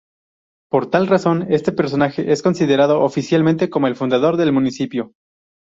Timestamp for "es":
2.31-2.41